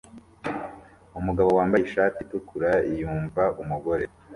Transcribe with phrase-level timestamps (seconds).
[1.19, 4.05] Umugabo wambaye ishati itukura yumva umugore